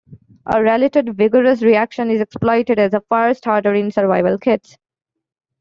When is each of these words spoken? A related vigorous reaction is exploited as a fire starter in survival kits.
A 0.51 0.59
related 0.59 1.15
vigorous 1.15 1.61
reaction 1.61 2.09
is 2.09 2.21
exploited 2.21 2.79
as 2.79 2.95
a 2.95 3.01
fire 3.01 3.35
starter 3.35 3.75
in 3.75 3.91
survival 3.91 4.39
kits. 4.39 4.79